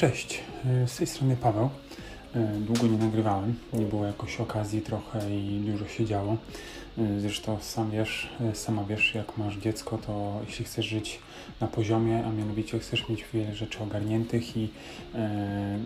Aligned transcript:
Cześć, 0.00 0.40
e, 0.84 0.88
z 0.88 0.96
tej 0.96 1.06
strony 1.06 1.36
Paweł. 1.36 1.70
E, 2.34 2.46
długo 2.60 2.86
nie 2.86 2.98
nagrywałem, 2.98 3.54
nie 3.72 3.86
było 3.86 4.06
jakoś 4.06 4.40
okazji 4.40 4.80
trochę 4.80 5.36
i 5.36 5.60
dużo 5.60 5.88
się 5.88 6.06
działo. 6.06 6.36
E, 6.98 7.20
zresztą 7.20 7.58
sam 7.60 7.90
wiesz, 7.90 8.28
sama 8.54 8.84
wiesz, 8.84 9.14
jak 9.14 9.36
masz 9.38 9.56
dziecko, 9.56 9.98
to 9.98 10.40
jeśli 10.46 10.64
chcesz 10.64 10.86
żyć 10.86 11.18
na 11.60 11.66
poziomie, 11.66 12.24
a 12.26 12.32
mianowicie 12.32 12.78
chcesz 12.78 13.08
mieć 13.08 13.24
wiele 13.34 13.54
rzeczy 13.54 13.82
ogarniętych 13.82 14.56
i 14.56 14.68
e, 15.14 15.78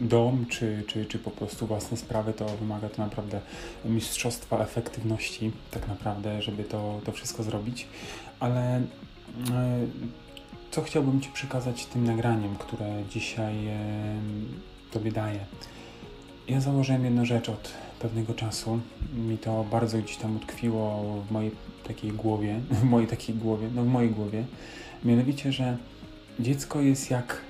dom, 0.00 0.46
czy, 0.48 0.82
czy, 0.86 1.06
czy 1.06 1.18
po 1.18 1.30
prostu 1.30 1.66
własne 1.66 1.96
sprawy, 1.96 2.32
to 2.32 2.46
wymaga 2.46 2.88
to 2.88 3.02
naprawdę 3.02 3.40
mistrzostwa 3.84 4.58
efektywności, 4.58 5.52
tak 5.70 5.88
naprawdę, 5.88 6.42
żeby 6.42 6.64
to, 6.64 7.00
to 7.04 7.12
wszystko 7.12 7.42
zrobić. 7.42 7.86
Ale 8.40 8.82
co 10.74 10.82
chciałbym 10.82 11.20
Ci 11.20 11.30
przekazać 11.30 11.86
tym 11.86 12.04
nagraniem, 12.04 12.56
które 12.56 13.02
dzisiaj 13.10 13.66
e, 13.66 13.78
Tobie 14.90 15.12
daję. 15.12 15.40
Ja 16.48 16.60
założyłem 16.60 17.04
jedną 17.04 17.24
rzecz 17.24 17.48
od 17.48 17.72
pewnego 17.98 18.34
czasu. 18.34 18.80
Mi 19.16 19.38
to 19.38 19.64
bardzo 19.70 19.98
gdzieś 19.98 20.16
tam 20.16 20.36
utkwiło 20.36 21.04
w 21.28 21.30
mojej 21.30 21.50
takiej 21.88 22.10
głowie, 22.12 22.60
w 22.80 22.84
mojej 22.84 23.08
takiej 23.08 23.34
głowie, 23.34 23.68
no 23.74 23.82
w 23.82 23.86
mojej 23.86 24.10
głowie. 24.10 24.44
Mianowicie, 25.04 25.52
że 25.52 25.76
dziecko 26.40 26.80
jest 26.80 27.10
jak 27.10 27.40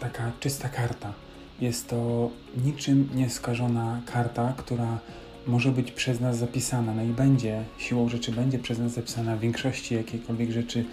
taka 0.00 0.32
czysta 0.40 0.68
karta. 0.68 1.12
Jest 1.60 1.88
to 1.88 2.30
niczym 2.64 3.08
nieskażona 3.14 4.00
karta, 4.06 4.54
która 4.56 4.98
może 5.46 5.72
być 5.72 5.92
przez 5.92 6.20
nas 6.20 6.36
zapisana, 6.36 6.94
no 6.94 7.02
i 7.02 7.06
będzie, 7.06 7.62
siłą 7.78 8.08
rzeczy 8.08 8.32
będzie 8.32 8.58
przez 8.58 8.78
nas 8.78 8.92
zapisana 8.92 9.36
w 9.36 9.40
większości 9.40 9.94
jakiejkolwiek 9.94 10.50
rzeczy 10.50 10.84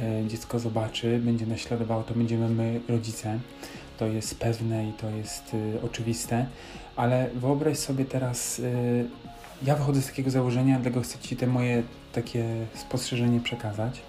e, 0.00 0.26
dziecko 0.26 0.58
zobaczy, 0.58 1.20
będzie 1.24 1.46
naśladowało, 1.46 2.02
to 2.02 2.14
będziemy 2.14 2.48
my, 2.48 2.80
rodzice. 2.88 3.38
To 3.98 4.06
jest 4.06 4.38
pewne 4.38 4.88
i 4.88 4.92
to 4.92 5.10
jest 5.10 5.54
e, 5.54 5.82
oczywiste, 5.82 6.46
ale 6.96 7.30
wyobraź 7.34 7.78
sobie 7.78 8.04
teraz, 8.04 8.60
e, 8.60 8.64
ja 9.66 9.76
wychodzę 9.76 10.02
z 10.02 10.06
takiego 10.06 10.30
założenia, 10.30 10.74
dlatego 10.74 11.00
chcę 11.00 11.18
Ci 11.18 11.36
te 11.36 11.46
moje 11.46 11.82
takie 12.12 12.44
spostrzeżenie 12.74 13.40
przekazać. 13.40 14.00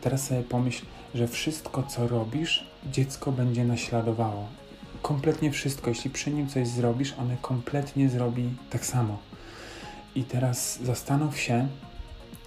Teraz 0.00 0.26
sobie 0.26 0.42
pomyśl, 0.42 0.84
że 1.14 1.28
wszystko, 1.28 1.82
co 1.82 2.08
robisz, 2.08 2.66
dziecko 2.92 3.32
będzie 3.32 3.64
naśladowało 3.64 4.63
kompletnie 5.04 5.50
wszystko. 5.50 5.90
Jeśli 5.90 6.10
przy 6.10 6.30
nim 6.30 6.48
coś 6.48 6.68
zrobisz, 6.68 7.14
one 7.18 7.36
kompletnie 7.42 8.08
zrobi 8.08 8.50
tak 8.70 8.86
samo. 8.86 9.18
I 10.14 10.24
teraz 10.24 10.78
zastanów 10.82 11.40
się, 11.40 11.68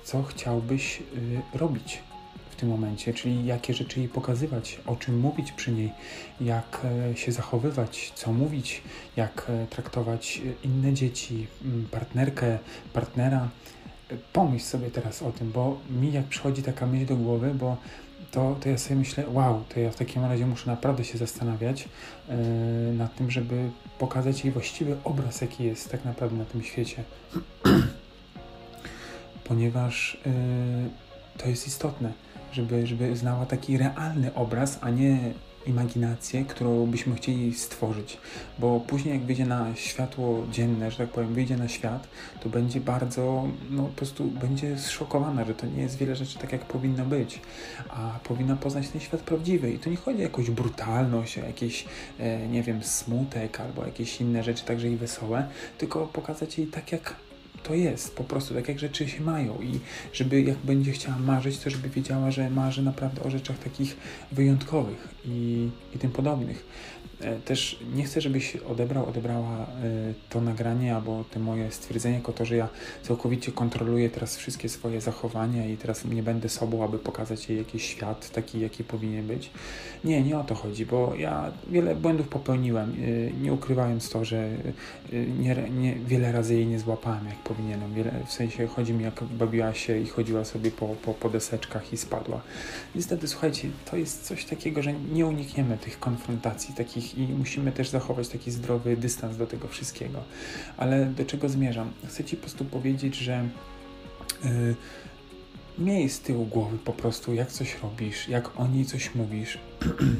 co 0.03 0.23
chciałbyś 0.23 0.99
y, 1.53 1.57
robić 1.57 1.99
w 2.49 2.55
tym 2.55 2.69
momencie, 2.69 3.13
czyli 3.13 3.45
jakie 3.45 3.73
rzeczy 3.73 3.99
jej 3.99 4.09
pokazywać, 4.09 4.79
o 4.85 4.95
czym 4.95 5.19
mówić 5.19 5.51
przy 5.51 5.71
niej, 5.71 5.91
jak 6.41 6.81
y, 7.13 7.17
się 7.17 7.31
zachowywać, 7.31 8.11
co 8.15 8.33
mówić, 8.33 8.81
jak 9.15 9.47
y, 9.49 9.67
traktować 9.67 10.41
e, 10.45 10.67
inne 10.67 10.93
dzieci, 10.93 11.47
partnerkę, 11.91 12.59
partnera. 12.93 13.49
Pomyśl 14.33 14.65
sobie 14.65 14.91
teraz 14.91 15.23
o 15.23 15.31
tym, 15.31 15.51
bo 15.51 15.79
mi 15.89 16.11
jak 16.11 16.25
przychodzi 16.25 16.63
taka 16.63 16.85
myśl 16.87 17.05
do 17.05 17.15
głowy, 17.15 17.53
bo 17.53 17.77
to, 18.37 18.55
to 18.59 18.69
ja 18.69 18.77
sobie 18.77 18.95
myślę, 18.95 19.23
wow, 19.27 19.63
to 19.69 19.79
ja 19.79 19.91
w 19.91 19.95
takim 19.95 20.25
razie 20.25 20.45
muszę 20.45 20.71
naprawdę 20.71 21.03
się 21.03 21.17
zastanawiać 21.17 21.89
yy, 22.29 22.35
nad 22.93 23.15
tym, 23.15 23.31
żeby 23.31 23.69
pokazać 23.99 24.43
jej 24.43 24.53
właściwy 24.53 24.97
obraz, 25.03 25.41
jaki 25.41 25.63
jest 25.63 25.91
tak 25.91 26.05
naprawdę 26.05 26.37
na 26.37 26.45
tym 26.45 26.63
świecie. 26.63 27.03
Ponieważ 29.47 30.17
yy, 30.25 30.31
to 31.37 31.49
jest 31.49 31.67
istotne, 31.67 32.13
żeby, 32.53 32.87
żeby 32.87 33.15
znała 33.15 33.45
taki 33.45 33.77
realny 33.77 34.33
obraz, 34.33 34.79
a 34.81 34.89
nie 34.89 35.33
imaginację, 35.67 36.45
którą 36.45 36.85
byśmy 36.85 37.15
chcieli 37.15 37.53
stworzyć, 37.53 38.17
bo 38.59 38.79
później 38.79 39.13
jak 39.13 39.23
wyjdzie 39.23 39.45
na 39.45 39.75
światło 39.75 40.43
dzienne, 40.51 40.91
że 40.91 40.97
tak 40.97 41.09
powiem, 41.09 41.33
wyjdzie 41.33 41.57
na 41.57 41.67
świat, 41.67 42.07
to 42.39 42.49
będzie 42.49 42.81
bardzo, 42.81 43.47
no 43.69 43.83
po 43.83 43.89
prostu 43.89 44.23
będzie 44.23 44.77
zszokowana, 44.77 45.45
że 45.45 45.55
to 45.55 45.65
nie 45.65 45.81
jest 45.81 45.97
wiele 45.97 46.15
rzeczy 46.15 46.39
tak, 46.39 46.51
jak 46.51 46.65
powinno 46.65 47.05
być, 47.05 47.41
a 47.89 48.19
powinna 48.23 48.55
poznać 48.55 48.89
ten 48.89 49.01
świat 49.01 49.21
prawdziwy. 49.21 49.71
I 49.71 49.79
to 49.79 49.89
nie 49.89 49.97
chodzi 49.97 50.19
o 50.19 50.21
jakąś 50.21 50.49
brutalność, 50.49 51.37
o 51.37 51.45
jakiś, 51.45 51.85
e, 52.19 52.47
nie 52.47 52.63
wiem, 52.63 52.83
smutek 52.83 53.59
albo 53.59 53.85
jakieś 53.85 54.21
inne 54.21 54.43
rzeczy, 54.43 54.65
także 54.65 54.89
i 54.89 54.97
wesołe, 54.97 55.47
tylko 55.77 56.07
pokazać 56.07 56.57
jej 56.57 56.67
tak, 56.67 56.91
jak 56.91 57.26
to 57.63 57.73
jest 57.73 58.15
po 58.15 58.23
prostu, 58.23 58.53
tak 58.53 58.67
jak 58.67 58.79
rzeczy 58.79 59.09
się 59.09 59.21
mają 59.21 59.61
i 59.61 59.79
żeby 60.13 60.41
jak 60.41 60.57
będzie 60.57 60.91
chciała 60.91 61.17
marzyć, 61.17 61.59
to 61.59 61.69
żeby 61.69 61.89
wiedziała, 61.89 62.31
że 62.31 62.49
marzy 62.49 62.81
naprawdę 62.81 63.23
o 63.23 63.29
rzeczach 63.29 63.59
takich 63.59 63.97
wyjątkowych 64.31 65.07
i, 65.25 65.69
i 65.95 65.99
tym 65.99 66.11
podobnych. 66.11 66.65
E, 67.21 67.35
też 67.35 67.79
nie 67.93 68.03
chcę, 68.03 68.21
żebyś 68.21 68.55
odebrał, 68.55 69.09
odebrała 69.09 69.57
e, 69.57 69.67
to 70.29 70.41
nagranie 70.41 70.95
albo 70.95 71.23
te 71.31 71.39
moje 71.39 71.71
stwierdzenie 71.71 72.15
jako 72.15 72.33
to, 72.33 72.45
że 72.45 72.55
ja 72.55 72.69
całkowicie 73.03 73.51
kontroluję 73.51 74.09
teraz 74.09 74.37
wszystkie 74.37 74.69
swoje 74.69 75.01
zachowania 75.01 75.65
i 75.65 75.77
teraz 75.77 76.05
nie 76.05 76.23
będę 76.23 76.49
sobą, 76.49 76.83
aby 76.83 76.99
pokazać 76.99 77.49
jej 77.49 77.57
jakiś 77.57 77.83
świat 77.83 78.29
taki, 78.29 78.59
jaki 78.59 78.83
powinien 78.83 79.27
być. 79.27 79.49
Nie, 80.03 80.21
nie 80.21 80.37
o 80.37 80.43
to 80.43 80.55
chodzi, 80.55 80.85
bo 80.85 81.15
ja 81.15 81.51
wiele 81.69 81.95
błędów 81.95 82.27
popełniłem, 82.27 82.91
e, 82.91 83.31
nie 83.41 83.53
ukrywając 83.53 84.09
to, 84.09 84.25
że 84.25 84.49
nie, 85.39 85.55
nie, 85.69 85.95
wiele 85.95 86.31
razy 86.31 86.53
jej 86.53 86.67
nie 86.67 86.79
złapałem 86.79 87.25
jak 87.25 87.37
powinienem. 87.37 87.93
Wiele, 87.93 88.11
w 88.25 88.31
sensie 88.31 88.67
chodzi 88.67 88.93
mi 88.93 89.03
jak 89.03 89.23
bawiła 89.23 89.73
się 89.73 89.99
i 89.99 90.05
chodziła 90.05 90.45
sobie 90.45 90.71
po, 90.71 90.87
po, 90.87 91.13
po 91.13 91.29
deseczkach 91.29 91.93
i 91.93 91.97
spadła. 91.97 92.41
Niestety, 92.95 93.27
słuchajcie, 93.27 93.69
to 93.91 93.97
jest 93.97 94.25
coś 94.25 94.45
takiego, 94.45 94.83
że 94.83 94.93
nie 94.93 95.25
unikniemy 95.25 95.77
tych 95.77 95.99
konfrontacji, 95.99 96.75
takich 96.75 97.06
i 97.15 97.27
musimy 97.27 97.71
też 97.71 97.89
zachować 97.89 98.27
taki 98.27 98.51
zdrowy 98.51 98.97
dystans 98.97 99.37
do 99.37 99.47
tego 99.47 99.67
wszystkiego. 99.67 100.23
Ale 100.77 101.05
do 101.05 101.25
czego 101.25 101.49
zmierzam? 101.49 101.91
Chcę 102.07 102.23
Ci 102.23 102.35
po 102.35 102.41
prostu 102.41 102.65
powiedzieć, 102.65 103.15
że 103.15 103.49
yy, 104.43 104.75
miej 105.77 106.09
z 106.09 106.19
tyłu 106.19 106.45
głowy 106.45 106.77
po 106.77 106.93
prostu, 106.93 107.33
jak 107.33 107.51
coś 107.51 107.77
robisz, 107.83 108.27
jak 108.27 108.59
o 108.59 108.67
niej 108.67 108.85
coś 108.85 109.15
mówisz, 109.15 109.57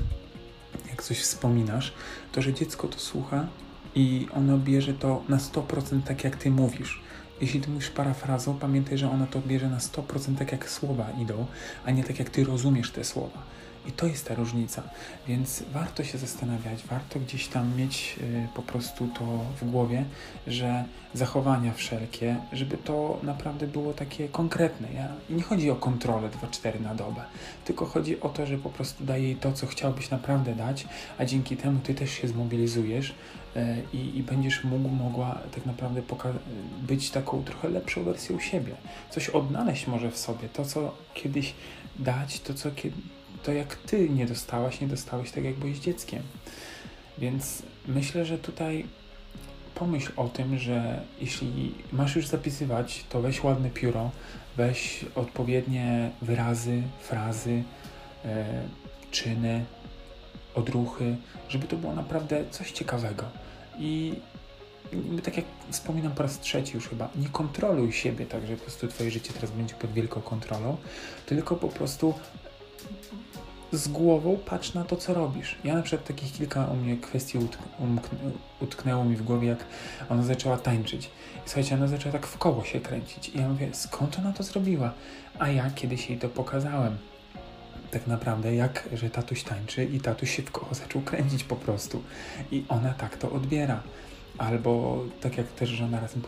jak 0.89 1.03
coś 1.03 1.19
wspominasz, 1.19 1.93
to 2.31 2.41
że 2.41 2.53
dziecko 2.53 2.87
to 2.87 2.99
słucha 2.99 3.47
i 3.95 4.27
ono 4.33 4.57
bierze 4.57 4.93
to 4.93 5.23
na 5.29 5.37
100% 5.37 6.01
tak, 6.01 6.23
jak 6.23 6.35
Ty 6.35 6.51
mówisz. 6.51 7.01
Jeśli 7.41 7.61
ty 7.61 7.69
mówisz 7.69 7.89
parafrazą, 7.89 8.59
pamiętaj, 8.59 8.97
że 8.97 9.11
ono 9.11 9.27
to 9.27 9.41
bierze 9.41 9.69
na 9.69 9.77
100% 9.77 10.37
tak, 10.37 10.51
jak 10.51 10.69
słowa 10.69 11.11
idą, 11.21 11.45
a 11.85 11.91
nie 11.91 12.03
tak, 12.03 12.19
jak 12.19 12.29
ty 12.29 12.43
rozumiesz 12.43 12.91
te 12.91 13.03
słowa. 13.03 13.43
I 13.88 13.91
to 13.91 14.07
jest 14.07 14.27
ta 14.27 14.35
różnica. 14.35 14.83
Więc 15.27 15.63
warto 15.73 16.03
się 16.03 16.17
zastanawiać, 16.17 16.83
warto 16.83 17.19
gdzieś 17.19 17.47
tam 17.47 17.77
mieć 17.77 18.15
y, 18.21 18.47
po 18.55 18.61
prostu 18.61 19.07
to 19.07 19.25
w 19.61 19.71
głowie, 19.71 20.05
że 20.47 20.83
zachowania 21.13 21.73
wszelkie, 21.73 22.35
żeby 22.53 22.77
to 22.77 23.19
naprawdę 23.23 23.67
było 23.67 23.93
takie 23.93 24.27
konkretne. 24.29 24.87
Ja? 24.93 25.07
Nie 25.29 25.43
chodzi 25.43 25.71
o 25.71 25.75
kontrolę 25.75 26.29
2-4 26.29 26.81
na 26.81 26.95
dobę, 26.95 27.21
tylko 27.66 27.85
chodzi 27.85 28.21
o 28.21 28.29
to, 28.29 28.45
że 28.45 28.57
po 28.57 28.69
prostu 28.69 29.03
daje 29.03 29.23
jej 29.23 29.35
to, 29.35 29.51
co 29.51 29.67
chciałbyś 29.67 30.09
naprawdę 30.09 30.55
dać, 30.55 30.87
a 31.17 31.25
dzięki 31.25 31.57
temu 31.57 31.79
ty 31.79 31.93
też 31.93 32.11
się 32.11 32.27
zmobilizujesz 32.27 33.09
y, 33.09 33.16
i, 33.93 34.17
i 34.17 34.23
będziesz 34.23 34.63
mógł, 34.63 34.89
mogła 34.89 35.39
tak 35.55 35.66
naprawdę 35.66 36.01
być 36.81 37.09
taką 37.09 37.43
trochę 37.43 37.69
lepszą 37.69 38.03
wersją 38.03 38.39
siebie. 38.39 38.75
Coś 39.09 39.29
odnaleźć 39.29 39.87
może 39.87 40.11
w 40.11 40.17
sobie, 40.17 40.49
to 40.49 40.66
co 40.66 40.93
kiedyś 41.13 41.53
dać, 41.99 42.39
to 42.39 42.53
co 42.53 42.71
to 43.43 43.53
jak 43.53 43.75
ty 43.75 44.09
nie 44.09 44.25
dostałaś, 44.25 44.81
nie 44.81 44.87
dostałeś 44.87 45.31
tak, 45.31 45.43
jak 45.43 45.55
byłeś 45.55 45.79
dzieckiem. 45.79 46.23
Więc 47.17 47.63
myślę, 47.87 48.25
że 48.25 48.37
tutaj 48.37 48.85
pomyśl 49.75 50.11
o 50.15 50.27
tym, 50.27 50.59
że 50.59 51.01
jeśli 51.21 51.73
masz 51.91 52.15
już 52.15 52.27
zapisywać, 52.27 53.05
to 53.09 53.21
weź 53.21 53.43
ładne 53.43 53.69
pióro, 53.69 54.11
weź 54.57 55.05
odpowiednie 55.15 56.11
wyrazy, 56.21 56.81
frazy, 56.99 57.63
e, 58.25 58.45
czyny, 59.11 59.65
odruchy, 60.55 61.16
żeby 61.49 61.67
to 61.67 61.75
było 61.75 61.95
naprawdę 61.95 62.43
coś 62.51 62.72
ciekawego. 62.72 63.23
I 63.79 64.13
tak 65.23 65.37
jak 65.37 65.45
wspominam 65.72 66.11
po 66.11 66.23
raz 66.23 66.40
trzeci 66.40 66.75
już 66.75 66.87
chyba, 66.87 67.09
nie 67.16 67.29
kontroluj 67.29 67.91
siebie 67.91 68.25
tak, 68.25 68.47
że 68.47 68.55
po 68.55 68.61
prostu 68.61 68.87
twoje 68.87 69.11
życie 69.11 69.33
teraz 69.33 69.51
będzie 69.51 69.75
pod 69.75 69.91
wielką 69.91 70.22
kontrolą, 70.22 70.78
tylko 71.25 71.55
po 71.55 71.67
prostu 71.67 72.13
z 73.78 73.88
głową 73.88 74.38
patrz 74.46 74.74
na 74.74 74.84
to, 74.84 74.96
co 74.96 75.14
robisz. 75.14 75.56
Ja 75.64 75.76
na 75.76 75.82
przykład 75.82 76.08
takich 76.08 76.34
kilka 76.34 76.66
u 76.66 76.76
mnie 76.76 76.97
kwestii 76.97 77.38
utknęło 78.59 79.06
mi 79.06 79.16
w 79.16 79.24
głowie, 79.24 79.47
jak 79.47 79.66
ona 80.09 80.24
zaczęła 80.24 80.58
tańczyć. 80.58 81.09
Słuchajcie, 81.46 81.76
ona 81.76 81.88
zaczęła 81.88 82.14
tak 82.14 82.28
w 82.28 82.38
koło 82.38 82.64
się 82.64 82.79
kręcić. 82.79 83.29
I 83.29 83.40
ja 83.40 83.50
mówię, 83.50 83.70
skąd 83.74 84.20
ona 84.20 84.34
to 84.34 84.44
zrobiła? 84.44 84.94
A 85.40 85.50
ja 85.50 85.70
kiedyś 85.70 86.09
jej 86.09 86.20
to 86.20 86.29
pokazałem. 86.29 86.97
Tak 87.91 88.08
naprawdę, 88.08 88.56
jak, 88.56 88.90
że 88.94 89.09
tatuś 89.09 89.44
tańczy 89.44 89.85
i 89.85 90.00
tatuś 90.00 90.35
się 90.35 90.41
w 90.41 90.52
koło 90.52 90.74
zaczął 90.74 91.02
kręcić 91.02 91.44
po 91.44 91.56
prostu. 91.56 92.03
I 92.52 92.66
ona 92.70 92.94
tak 92.94 93.18
to 93.18 93.32
odbiera. 93.32 93.84
Albo 94.38 95.03
tak 95.22 95.38
jak 95.38 95.47
też 95.47 95.70
żona 95.70 96.00
razem 96.00 96.22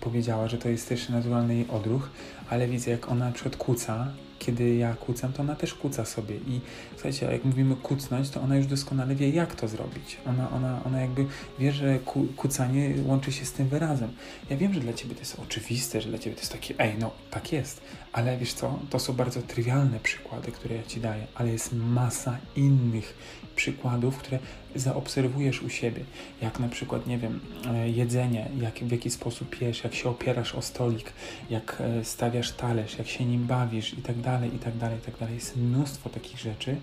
powiedziała, 0.00 0.48
że 0.48 0.58
to 0.58 0.68
jest 0.68 0.88
też 0.88 1.08
naturalny 1.08 1.54
jej 1.54 1.68
odruch, 1.68 2.10
ale 2.50 2.68
widzę 2.68 2.90
jak 2.90 3.08
ona 3.08 3.26
na 3.26 3.32
przykład 3.32 3.56
kłóca 3.56 4.06
kiedy 4.38 4.74
ja 4.74 4.94
kucam, 4.94 5.32
to 5.32 5.42
ona 5.42 5.54
też 5.54 5.74
kuca 5.74 6.04
sobie. 6.04 6.36
I 6.36 6.60
słuchajcie, 6.92 7.26
jak 7.26 7.44
mówimy 7.44 7.76
kucnąć, 7.76 8.30
to 8.30 8.40
ona 8.40 8.56
już 8.56 8.66
doskonale 8.66 9.14
wie, 9.14 9.30
jak 9.30 9.54
to 9.54 9.68
zrobić. 9.68 10.16
Ona, 10.26 10.50
ona, 10.50 10.80
ona 10.84 11.00
jakby 11.00 11.26
wie, 11.58 11.72
że 11.72 11.98
ku, 11.98 12.26
kucanie 12.36 12.94
łączy 13.06 13.32
się 13.32 13.44
z 13.44 13.52
tym 13.52 13.68
wyrazem. 13.68 14.12
Ja 14.50 14.56
wiem, 14.56 14.74
że 14.74 14.80
dla 14.80 14.92
ciebie 14.92 15.14
to 15.14 15.20
jest 15.20 15.40
oczywiste, 15.40 16.00
że 16.00 16.08
dla 16.08 16.18
ciebie 16.18 16.36
to 16.36 16.42
jest 16.42 16.52
takie, 16.52 16.74
ej, 16.78 16.94
no 16.98 17.10
tak 17.30 17.52
jest, 17.52 17.80
ale 18.12 18.38
wiesz 18.38 18.52
co, 18.52 18.78
to 18.90 18.98
są 18.98 19.12
bardzo 19.12 19.42
trywialne 19.42 20.00
przykłady, 20.00 20.52
które 20.52 20.76
ja 20.76 20.82
ci 20.82 21.00
daję, 21.00 21.26
ale 21.34 21.52
jest 21.52 21.72
masa 21.72 22.38
innych 22.56 23.14
przykładów, 23.56 24.18
które 24.18 24.38
zaobserwujesz 24.74 25.62
u 25.62 25.68
siebie, 25.68 26.04
jak 26.42 26.60
na 26.60 26.68
przykład, 26.68 27.06
nie 27.06 27.18
wiem, 27.18 27.40
e, 27.66 27.90
jedzenie, 27.90 28.48
jak, 28.60 28.74
w 28.74 28.92
jaki 28.92 29.10
sposób 29.10 29.60
jesz, 29.60 29.84
jak 29.84 29.94
się 29.94 30.08
opierasz 30.08 30.54
o 30.54 30.62
stolik, 30.62 31.12
jak 31.50 31.76
e, 31.80 32.04
stawiasz 32.04 32.52
talerz, 32.52 32.98
jak 32.98 33.08
się 33.08 33.24
nim 33.24 33.46
bawisz 33.46 33.94
i 33.98 34.02
tak 34.02 34.16
dalej, 34.24 34.54
i 34.54 34.58
tak 34.58 34.76
dalej, 34.76 34.98
i 34.98 35.00
tak 35.00 35.18
dalej. 35.18 35.34
Jest 35.34 35.56
mnóstwo 35.56 36.10
takich 36.10 36.38
rzeczy 36.38 36.76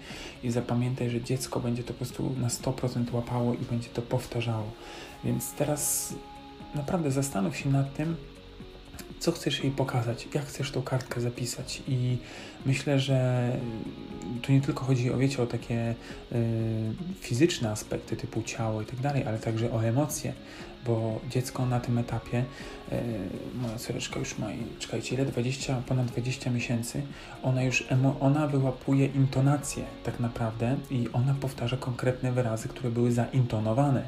i 0.43 0.51
zapamiętaj, 0.51 1.09
że 1.09 1.21
dziecko 1.21 1.59
będzie 1.59 1.83
to 1.83 1.93
po 1.93 1.97
prostu 1.97 2.35
na 2.41 2.47
100% 2.47 3.13
łapało 3.13 3.53
i 3.53 3.65
będzie 3.71 3.89
to 3.89 4.01
powtarzało. 4.01 4.71
Więc 5.23 5.53
teraz 5.53 6.13
naprawdę 6.75 7.11
zastanów 7.11 7.57
się 7.57 7.69
nad 7.69 7.93
tym, 7.93 8.15
co 9.19 9.31
chcesz 9.31 9.63
jej 9.63 9.71
pokazać, 9.71 10.27
jak 10.33 10.45
chcesz 10.45 10.71
tą 10.71 10.81
kartkę 10.81 11.21
zapisać. 11.21 11.81
I 11.87 12.17
myślę, 12.65 12.99
że 12.99 13.51
tu 14.41 14.51
nie 14.51 14.61
tylko 14.61 14.85
chodzi 14.85 15.11
o, 15.11 15.17
wiecie, 15.17 15.43
o 15.43 15.47
takie 15.47 15.95
y, 16.31 16.35
fizyczne 17.19 17.71
aspekty 17.71 18.15
typu 18.15 18.41
ciało 18.43 18.81
i 18.81 18.85
tak 18.85 18.99
dalej, 18.99 19.23
ale 19.23 19.39
także 19.39 19.71
o 19.71 19.85
emocje, 19.85 20.33
bo 20.85 21.19
dziecko 21.29 21.65
na 21.65 21.79
tym 21.79 21.97
etapie, 21.97 22.45
y, 22.91 22.95
moja 23.61 23.77
córeczka 23.77 24.19
już 24.19 24.37
ma, 24.37 24.47
czekajcie, 24.79 25.15
ile? 25.15 25.25
20, 25.25 25.81
ponad 25.87 26.05
20 26.05 26.49
miesięcy, 26.49 27.01
ona 27.43 27.63
już, 27.63 27.83
ona 28.19 28.47
wyłapuje 28.47 29.05
intonację 29.05 29.83
tak 30.03 30.19
naprawdę 30.19 30.77
i 30.91 31.07
ona 31.13 31.35
powtarza 31.41 31.77
konkretne 31.77 32.31
wyrazy, 32.31 32.67
które 32.67 32.91
były 32.91 33.11
zaintonowane. 33.11 34.07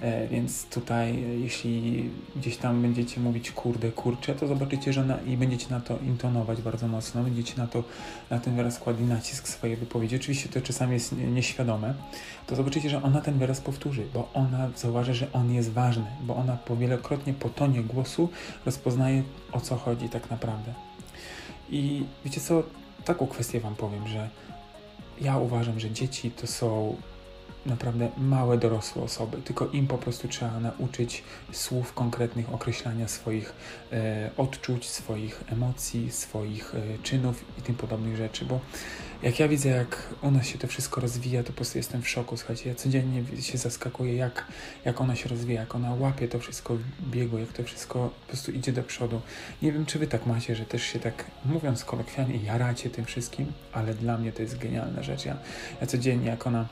E, 0.00 0.28
więc 0.28 0.64
tutaj, 0.64 1.10
e, 1.10 1.16
jeśli 1.16 2.10
gdzieś 2.36 2.56
tam 2.56 2.82
będziecie 2.82 3.20
mówić 3.20 3.50
kurde, 3.50 3.92
kurcze, 3.92 4.34
to 4.34 4.46
zobaczycie, 4.46 4.92
że 4.92 5.04
na, 5.04 5.20
i 5.20 5.36
będziecie 5.36 5.66
na 5.70 5.80
to 5.80 5.98
intonować 5.98 6.62
bardzo 6.62 6.88
mocno, 6.88 7.22
będziecie 7.22 7.54
na 7.56 7.66
to, 7.66 7.84
na 8.30 8.38
ten 8.38 8.56
wyraz 8.56 8.78
kładli 8.78 9.04
nacisk 9.04 9.48
swojej 9.48 9.76
wypowiedzi. 9.76 10.16
Oczywiście 10.16 10.48
to 10.48 10.60
czasami 10.60 10.92
jest 10.92 11.12
nieświadome, 11.12 11.94
to 12.46 12.56
zobaczycie, 12.56 12.90
że 12.90 13.02
ona 13.02 13.20
ten 13.20 13.38
wyraz 13.38 13.60
powtórzy, 13.60 14.04
bo 14.14 14.30
ona 14.34 14.70
zauważy, 14.76 15.14
że 15.14 15.32
on 15.32 15.52
jest 15.52 15.72
ważny, 15.72 16.06
bo 16.22 16.36
ona 16.36 16.56
po 16.56 16.76
wielokrotnie 16.76 17.34
po 17.34 17.48
tonie 17.48 17.82
głosu 17.82 18.28
rozpoznaje 18.66 19.22
o 19.52 19.60
co 19.60 19.76
chodzi 19.76 20.08
tak 20.08 20.30
naprawdę. 20.30 20.74
I 21.70 22.04
wiecie 22.24 22.40
co, 22.40 22.62
taką 23.04 23.26
kwestię 23.26 23.60
Wam 23.60 23.74
powiem, 23.74 24.08
że 24.08 24.28
ja 25.20 25.38
uważam, 25.38 25.80
że 25.80 25.90
dzieci 25.90 26.30
to 26.30 26.46
są 26.46 26.96
naprawdę 27.66 28.10
małe 28.18 28.58
dorosłe 28.58 29.02
osoby, 29.02 29.42
tylko 29.44 29.68
im 29.68 29.86
po 29.86 29.98
prostu 29.98 30.28
trzeba 30.28 30.60
nauczyć 30.60 31.22
słów 31.52 31.94
konkretnych, 31.94 32.54
określania 32.54 33.08
swoich 33.08 33.52
e, 33.92 34.30
odczuć, 34.36 34.88
swoich 34.88 35.44
emocji, 35.52 36.12
swoich 36.12 36.74
e, 36.74 37.02
czynów 37.02 37.44
i 37.58 37.62
tym 37.62 37.74
podobnych 37.74 38.16
rzeczy, 38.16 38.44
bo 38.44 38.60
jak 39.22 39.40
ja 39.40 39.48
widzę, 39.48 39.68
jak 39.68 40.08
u 40.22 40.30
nas 40.30 40.46
się 40.46 40.58
to 40.58 40.66
wszystko 40.66 41.00
rozwija, 41.00 41.42
to 41.42 41.46
po 41.46 41.52
prostu 41.52 41.78
jestem 41.78 42.02
w 42.02 42.08
szoku. 42.08 42.36
Słuchajcie, 42.36 42.68
ja 42.68 42.74
codziennie 42.74 43.24
się 43.42 43.58
zaskakuję, 43.58 44.16
jak, 44.16 44.46
jak 44.84 45.00
ona 45.00 45.16
się 45.16 45.28
rozwija, 45.28 45.60
jak 45.60 45.74
ona 45.74 45.94
łapie 45.94 46.28
to 46.28 46.38
wszystko 46.38 46.76
w 46.76 47.10
biegu, 47.10 47.38
jak 47.38 47.52
to 47.52 47.64
wszystko 47.64 48.10
po 48.20 48.28
prostu 48.28 48.52
idzie 48.52 48.72
do 48.72 48.82
przodu. 48.82 49.20
Nie 49.62 49.72
wiem, 49.72 49.86
czy 49.86 49.98
wy 49.98 50.06
tak 50.06 50.26
macie, 50.26 50.56
że 50.56 50.64
też 50.64 50.82
się 50.82 50.98
tak, 50.98 51.24
mówiąc 51.44 51.84
kolokwialnie, 51.84 52.36
jaracie 52.36 52.90
tym 52.90 53.04
wszystkim, 53.04 53.52
ale 53.72 53.94
dla 53.94 54.18
mnie 54.18 54.32
to 54.32 54.42
jest 54.42 54.58
genialna 54.58 55.02
rzecz. 55.02 55.24
Ja, 55.24 55.36
ja 55.80 55.86
codziennie, 55.86 56.26
jak 56.26 56.46
ona 56.46 56.68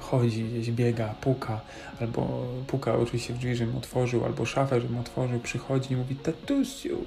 chodzi, 0.00 0.44
gdzieś 0.44 0.70
biega, 0.70 1.14
puka, 1.20 1.60
albo 2.00 2.46
puka 2.66 2.94
oczywiście 2.94 3.34
w 3.34 3.38
drzwi, 3.38 3.56
żebym 3.56 3.76
otworzył, 3.76 4.24
albo 4.24 4.46
szafę, 4.46 4.80
żebym 4.80 4.98
otworzył, 4.98 5.40
przychodzi 5.40 5.92
i 5.92 5.96
mówi 5.96 6.16
tatusiu. 6.16 7.04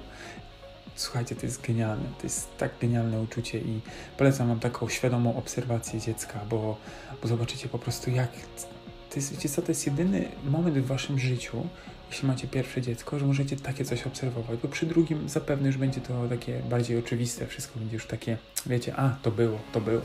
Słuchajcie, 0.94 1.36
to 1.36 1.46
jest 1.46 1.66
genialne, 1.66 2.04
to 2.18 2.22
jest 2.24 2.56
tak 2.58 2.70
genialne 2.80 3.20
uczucie 3.20 3.58
i 3.58 3.80
polecam 4.16 4.48
wam 4.48 4.60
taką 4.60 4.88
świadomą 4.88 5.36
obserwację 5.36 6.00
dziecka, 6.00 6.40
bo, 6.50 6.76
bo 7.22 7.28
zobaczycie 7.28 7.68
po 7.68 7.78
prostu 7.78 8.10
jak, 8.10 8.30
to 9.10 9.16
jest, 9.16 9.32
wiecie 9.32 9.48
co, 9.48 9.62
to 9.62 9.68
jest 9.68 9.86
jedyny 9.86 10.28
moment 10.44 10.78
w 10.78 10.86
waszym 10.86 11.18
życiu, 11.18 11.66
jeśli 12.10 12.28
macie 12.28 12.48
pierwsze 12.48 12.82
dziecko, 12.82 13.18
że 13.18 13.26
możecie 13.26 13.56
takie 13.56 13.84
coś 13.84 14.06
obserwować, 14.06 14.58
bo 14.62 14.68
przy 14.68 14.86
drugim 14.86 15.28
zapewne 15.28 15.66
już 15.66 15.76
będzie 15.76 16.00
to 16.00 16.28
takie 16.28 16.60
bardziej 16.70 16.98
oczywiste, 16.98 17.46
wszystko 17.46 17.78
będzie 17.78 17.94
już 17.94 18.06
takie, 18.06 18.36
wiecie, 18.66 18.96
a, 18.96 19.16
to 19.22 19.30
było, 19.30 19.58
to 19.72 19.80
było 19.80 20.00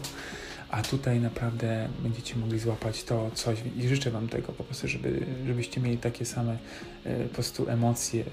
a 0.74 0.81
tutaj 0.81 1.20
naprawdę 1.20 1.90
będziecie 2.00 2.36
mogli 2.36 2.60
złapać 2.60 3.04
to 3.04 3.31
coś 3.34 3.58
i 3.78 3.88
życzę 3.88 4.12
Wam 4.12 4.28
tego 4.28 4.54
po 4.54 4.64
prostu, 4.64 4.88
żeby, 4.88 5.25
żebyście 5.48 5.81
mieli 5.81 5.98
takie 5.98 6.25
same 6.25 6.58
e, 7.04 7.24
po 7.24 7.34
prostu 7.34 7.70
emocje, 7.70 8.24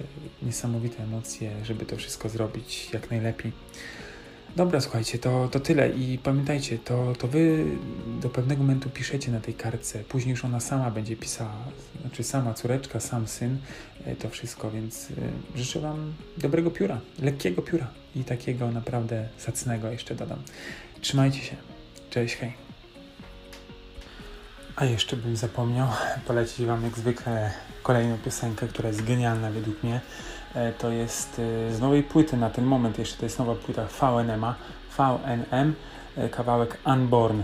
niesamowite 0.43 1.03
emocje, 1.03 1.51
żeby 1.65 1.87
to 1.87 1.97
wszystko 1.97 2.29
zrobić 2.29 2.91
jak 2.93 3.11
najlepiej. 3.11 3.53
Dobra, 4.57 4.81
słuchajcie, 4.81 5.19
to, 5.19 5.49
to 5.49 5.61
tyle 5.61 5.91
i 5.91 6.19
pamiętajcie, 6.19 6.79
to, 6.79 7.13
to 7.19 7.29
Wy 7.29 7.65
do 8.21 8.29
pewnego 8.29 8.63
momentu 8.63 8.91
piszecie 8.91 9.33
na 9.33 9.41
tej 9.41 9.55
kartce, 9.55 9.99
później 9.99 10.31
już 10.31 10.45
ona 10.45 10.61
sama 10.61 10.91
będzie 10.91 11.17
pisała, 11.17 11.65
znaczy 12.01 12.25
sama 12.25 12.55
córeczka, 12.55 13.01
sam 13.01 13.29
syn, 13.29 13.59
e, 14.05 14.17
to 14.17 14.29
wszystko, 14.29 14.71
więc 14.71 15.09
e, 15.11 15.59
życzę 15.59 15.81
Wam 15.81 16.13
dobrego 16.39 16.71
pióra, 16.71 17.01
lekkiego 17.23 17.63
pióra 17.63 17.87
i 18.17 18.25
takiego 18.25 18.71
naprawdę 18.71 19.29
zacnego 19.47 19.91
jeszcze 19.91 20.15
dodam. 20.15 20.39
Trzymajcie 21.01 21.39
się. 21.39 21.70
Cześć, 22.11 22.37
hej. 22.37 22.53
A 24.77 24.85
jeszcze 24.85 25.17
bym 25.17 25.37
zapomniał 25.37 25.89
polecić 26.27 26.67
Wam 26.67 26.85
jak 26.85 26.99
zwykle 26.99 27.51
kolejną 27.83 28.19
piosenkę, 28.19 28.69
która 28.69 28.89
jest 28.89 29.05
genialna 29.05 29.51
według 29.51 29.83
mnie. 29.83 30.01
E, 30.55 30.73
to 30.73 30.91
jest 30.91 31.41
e, 31.69 31.75
z 31.75 31.81
nowej 31.81 32.03
płyty 32.03 32.37
na 32.37 32.51
ten 32.51 32.65
moment, 32.65 32.99
jeszcze 32.99 33.17
to 33.17 33.27
jest 33.27 33.39
nowa 33.39 33.55
płyta 33.55 33.87
VNM, 33.87 34.55
VNM, 34.99 35.75
e, 36.17 36.29
kawałek 36.29 36.79
Unborn. 36.87 37.43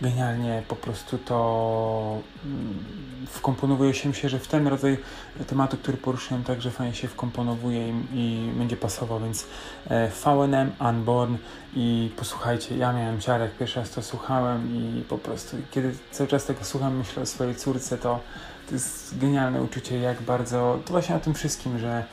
Genialnie 0.00 0.62
po 0.68 0.76
prostu 0.76 1.18
to 1.18 2.18
mm, 2.44 2.84
wkomponowuje 3.26 3.94
się, 3.94 4.12
że 4.28 4.38
w 4.38 4.48
ten 4.48 4.66
rodzaj 4.66 4.98
tematu, 5.46 5.76
który 5.76 5.98
poruszyłem, 5.98 6.44
także 6.44 6.70
fajnie 6.70 6.94
się 6.94 7.08
wkomponowuje 7.08 7.88
i, 7.88 7.94
i 8.14 8.50
będzie 8.58 8.76
pasował, 8.76 9.20
więc 9.20 9.46
e, 9.90 10.08
VNM, 10.08 10.72
Unborn 10.90 11.36
i 11.74 12.10
posłuchajcie, 12.16 12.76
ja 12.76 12.92
miałem 12.92 13.20
ciarek, 13.20 13.52
pierwszy 13.58 13.80
raz 13.80 13.90
to 13.90 14.02
słuchałem 14.02 14.74
i 14.74 15.02
po 15.02 15.18
prostu 15.18 15.56
kiedy 15.70 15.94
cały 16.10 16.28
czas 16.28 16.44
tego 16.44 16.64
słucham, 16.64 16.96
myślę 16.96 17.22
o 17.22 17.26
swojej 17.26 17.54
córce, 17.54 17.98
to, 17.98 18.20
to 18.68 18.74
jest 18.74 19.18
genialne 19.18 19.62
uczucie, 19.62 19.98
jak 19.98 20.22
bardzo, 20.22 20.78
to 20.84 20.92
właśnie 20.92 21.16
o 21.16 21.20
tym 21.20 21.34
wszystkim, 21.34 21.78
że 21.78 22.04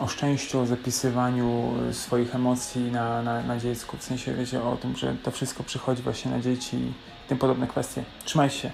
o 0.00 0.08
szczęściu, 0.08 0.60
o 0.60 0.66
zapisywaniu 0.66 1.74
swoich 1.92 2.34
emocji 2.34 2.82
na, 2.92 3.22
na, 3.22 3.42
na 3.42 3.58
dziecku, 3.58 3.96
w 3.96 4.02
sensie 4.02 4.34
wiecie 4.34 4.62
o 4.62 4.76
tym, 4.76 4.96
że 4.96 5.14
to 5.22 5.30
wszystko 5.30 5.62
przychodzi 5.62 6.02
właśnie 6.02 6.30
na 6.30 6.40
dzieci 6.40 6.76
i 6.76 6.92
tym 7.28 7.38
podobne 7.38 7.66
kwestie. 7.66 8.04
Trzymajcie 8.24 8.58
się. 8.58 8.70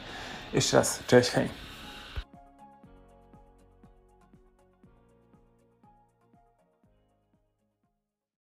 Jeszcze 0.52 0.76
raz, 0.76 1.02
cześć, 1.06 1.30
hej. 1.30 1.63